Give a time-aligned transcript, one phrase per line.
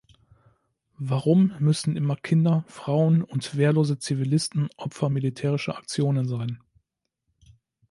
[0.97, 6.57] Warum müssen immer Kinder, Frauen und wehrlose Zivilisten Opfer militärischer Aktionen sein?